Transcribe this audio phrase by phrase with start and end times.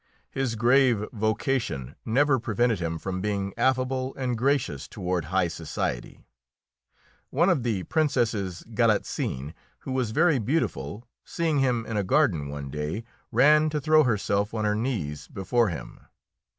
[0.31, 6.21] His grave vocation never prevented him from being affable and gracious toward high society.
[7.29, 12.71] One of the Princesses Galitzin, who was very beautiful, seeing him in a garden one
[12.71, 15.99] day, ran to throw herself on her knees before him.